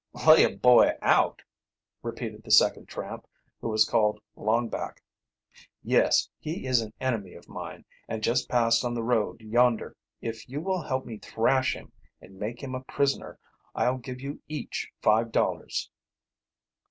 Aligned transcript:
"Lay 0.27 0.43
a 0.43 0.55
boy 0.57 0.93
out?" 1.03 1.43
repeated 2.01 2.41
the 2.41 2.49
second 2.49 2.87
tramp, 2.87 3.27
who 3.59 3.69
was 3.69 3.85
called 3.85 4.19
Longback. 4.35 4.95
"Yes, 5.83 6.27
he 6.39 6.65
is 6.65 6.81
an 6.81 6.91
enemy 6.99 7.35
of 7.35 7.47
mine, 7.47 7.85
and 8.07 8.23
just 8.23 8.49
passed 8.49 8.83
on 8.83 8.95
the 8.95 9.03
road 9.03 9.41
yonder. 9.41 9.95
If 10.19 10.49
you 10.49 10.59
will 10.59 10.81
help 10.81 11.05
me 11.05 11.19
thrash 11.19 11.75
him 11.75 11.91
and 12.19 12.39
make 12.39 12.63
him 12.63 12.73
a 12.73 12.81
prisoner, 12.85 13.37
I'll 13.75 13.97
give 13.99 14.21
you 14.21 14.41
each 14.47 14.91
five 15.03 15.31
dollars." 15.31 15.91